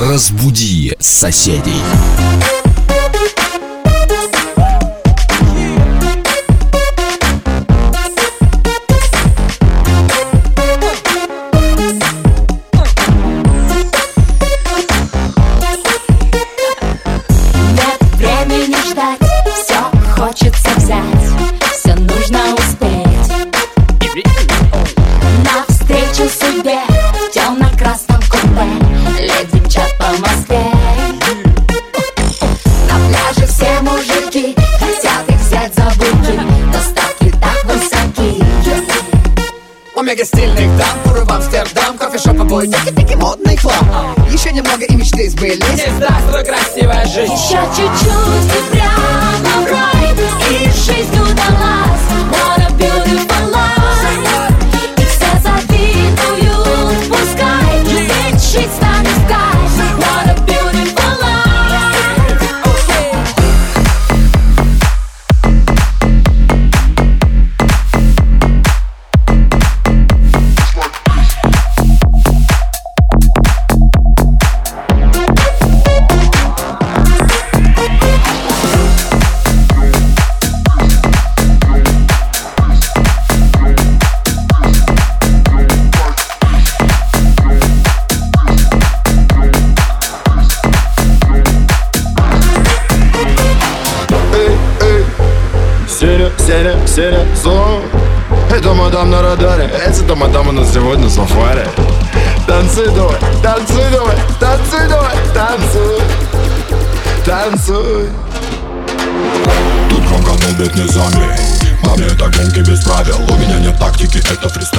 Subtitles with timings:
[0.00, 1.82] Разбуди соседей.
[42.60, 45.86] Обои, таки-таки модный хлам Еще немного и мечты сбылись.
[45.96, 47.32] Здравствуй, красивая жизнь.
[47.32, 50.14] Еще чуть-чуть и прямо в рай
[50.50, 52.49] И жизнь удалась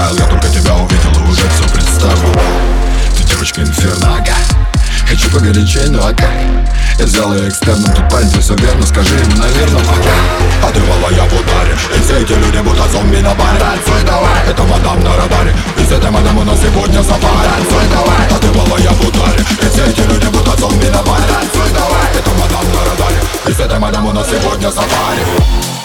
[0.02, 2.34] фристайл Я только тебя увидел и уже все представил.
[3.18, 4.34] Ты девочка инфернага
[5.08, 6.30] Хочу погорячей, ну ага.
[6.98, 10.16] Я сделаю экстерном, тут парень, ты все верно Скажи ему, наверное, ага.
[10.64, 13.60] А ты вала, я в ударе И все эти люди будто зомби на баре.
[13.60, 14.48] Танцуй давай.
[14.48, 15.54] Это мадам на радаре.
[15.78, 18.28] И с этой мадам у нас сегодня сафари Танцуй давай.
[18.32, 19.42] А ты вала, я в ударе.
[19.62, 21.24] И все эти люди будто зомби на баре.
[21.28, 22.08] Танцуй давай.
[22.18, 23.22] Это мадам на радаре.
[23.48, 25.81] И с этой мадам у нас сегодня сафари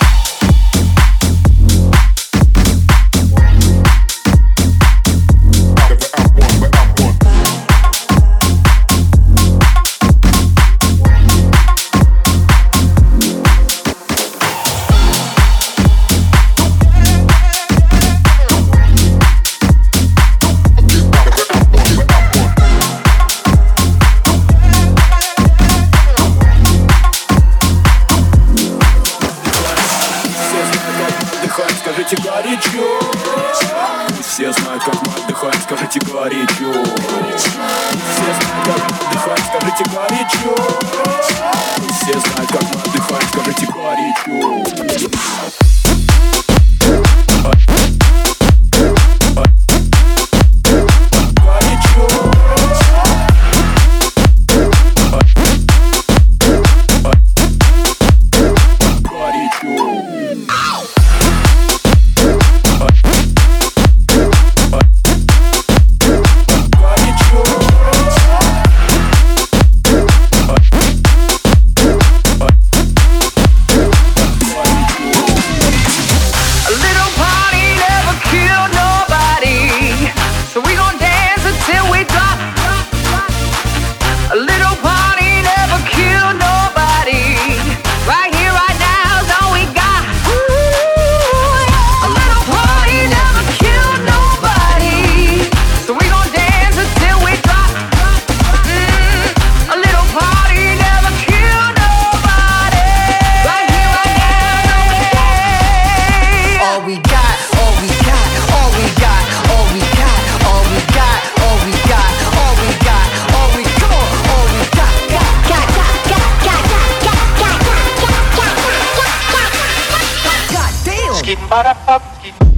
[121.50, 122.55] Barapatsky.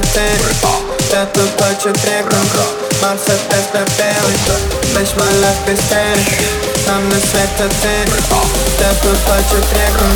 [0.00, 0.28] te
[1.10, 2.36] De atâta ce treacă
[3.00, 4.26] M-am să te stăpel
[4.94, 6.24] Deci mă las pe stare
[6.94, 7.96] Am lăsat te
[8.78, 10.06] De atâta ce treacă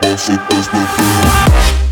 [0.00, 1.85] M-am să te stăpel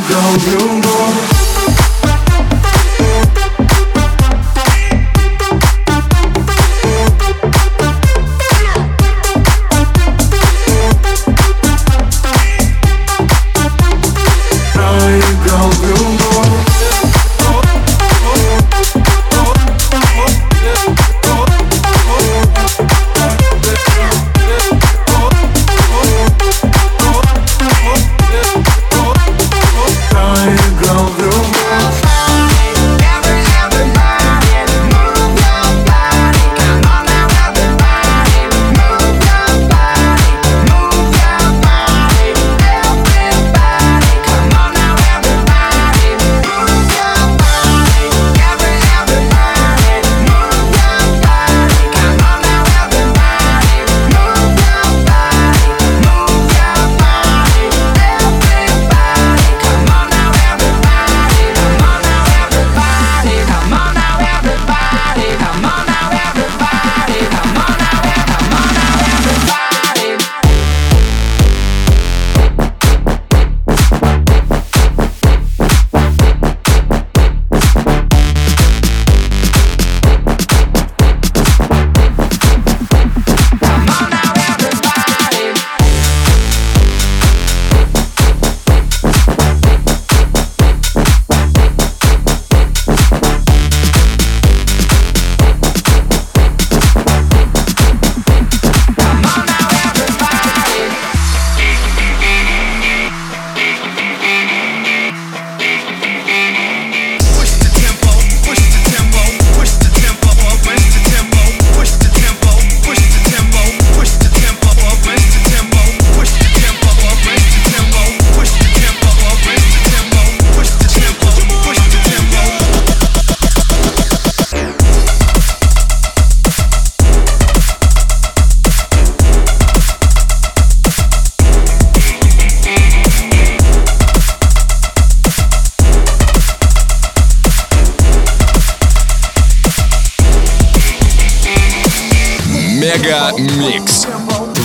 [0.00, 0.95] go, you go.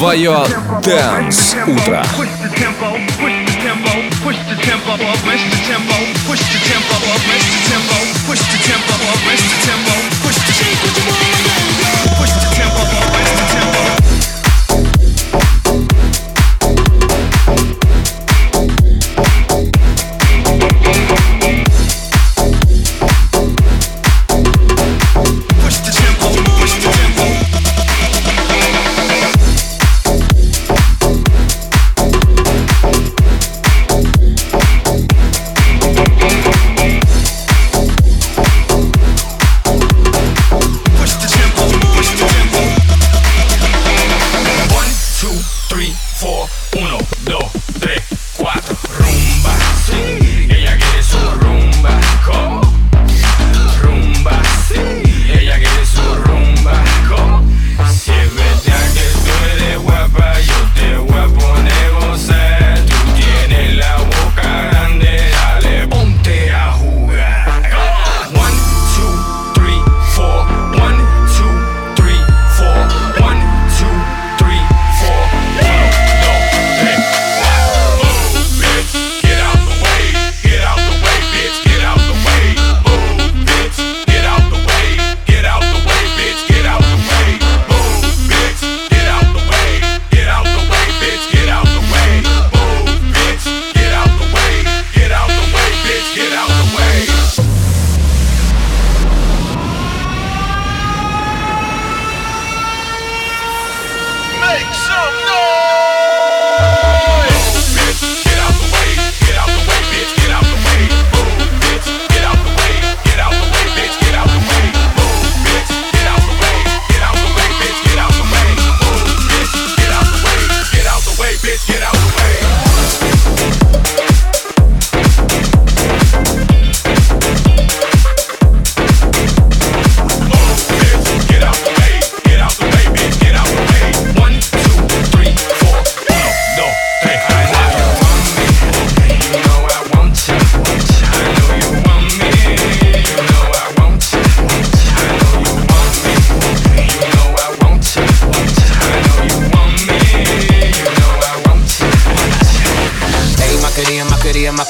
[0.02, 0.36] Твое
[0.82, 2.04] dance, Утро.
[2.18, 2.88] Push the tempo
[12.82, 13.21] up,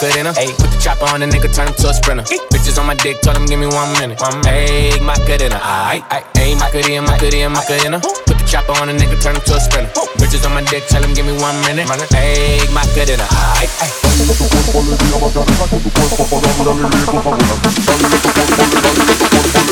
[0.02, 0.34] Macarena, Macarena.
[0.34, 2.24] Hey, put the chopper on the nigga, turn him to a sprinter.
[2.50, 4.20] Bitches on my dick, tell him give me one minute.
[4.20, 4.50] One minute.
[4.50, 6.26] Hey, Macarena, aight, aight.
[6.34, 8.00] Hey, Macarena, Macarena, Macarena.
[8.26, 9.94] Put the chopper on the nigga, turn him to a sprinter.
[10.18, 11.86] Bitches on my dick, tell him give me one minute.
[12.10, 13.30] Hey, Macarena,
[13.62, 13.94] aight, aight.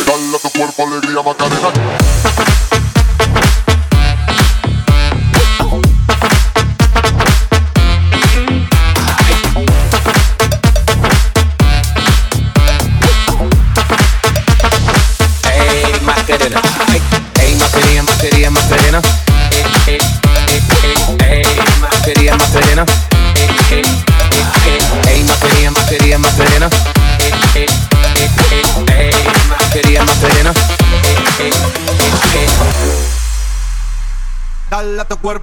[0.06, 2.69] Dale a tu cuerpo alegría Macarena.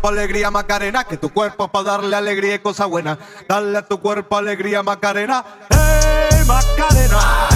[0.06, 3.18] Cuerpo alegría Macarena, que tu cuerpo para darle alegría y cosa buena.
[3.48, 7.48] Dale a tu cuerpo alegría Macarena, hey Macarena.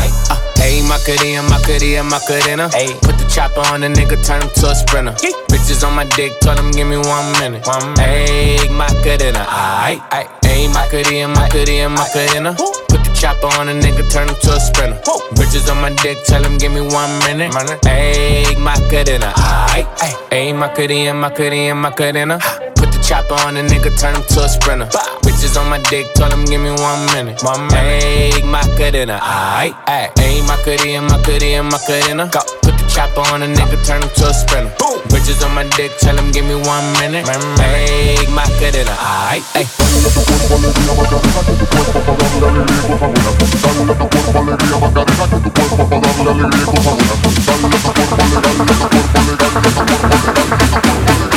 [0.57, 2.69] Hey, Macarena, Macarena, Macarena.
[2.73, 5.13] Hey, put the chopper on the nigga, turn him to a sprinter.
[5.49, 7.67] Bitches on my dick, tell him give me one minute.
[7.67, 10.29] One Hey, Macarena, aight, aight.
[10.45, 12.57] Hey, Macarena, Macarena, Macarena.
[13.21, 14.99] Chopper on a nigga, turn him to a sprinter.
[15.37, 17.53] Bitches on my dick, tell him give me one minute.
[17.85, 19.33] Hey, Macarena.
[20.31, 22.39] Hey, Macarena, Macarena, Macarena.
[22.77, 24.87] Put the chopper on a nigga, turn him to a sprinter.
[25.21, 27.43] Bitches on my dick, tell him give me one minute.
[27.45, 28.03] One minute.
[28.03, 30.19] Hey, Macarena, aight, aight.
[30.19, 32.31] Hey, Macarena, Macarena, Macarena.
[32.33, 32.41] Go.
[32.63, 34.73] Put the chopper on a nigga, turn him to a sprinter.
[35.13, 37.29] Bitches on my dick, tell him give me one minute.
[37.59, 39.69] Hey, Macarena, aight, aight.
[51.21, 51.30] Hey,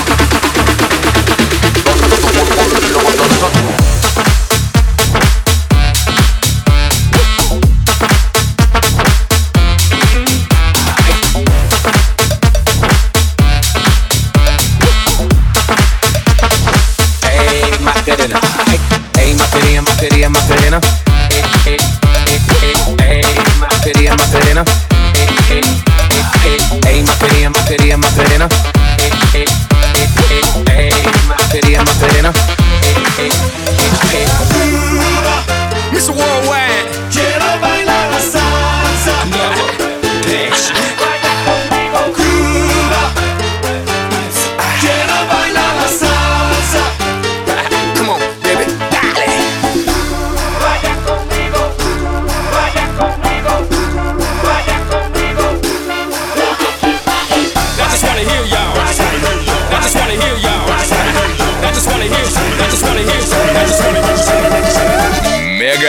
[19.53, 20.81] Macería, Macería, Macerena.
[21.29, 21.77] Eh, eh,
[22.97, 23.21] eh,
[23.59, 24.65] Macería, Macerena.
[26.87, 28.49] Ey, Macería, Macería, Macerena.
[30.75, 30.91] Ey,
[31.27, 32.62] Macería, Macerena.